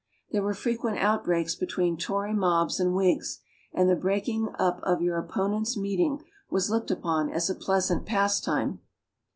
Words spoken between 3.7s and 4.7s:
and the breaking